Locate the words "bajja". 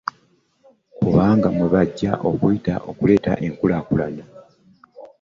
1.73-2.11